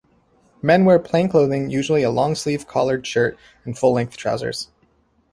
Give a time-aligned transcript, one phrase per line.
[0.63, 4.67] Men wear plain clothing, usually a long-sleeved collared shirt and full-length trousers.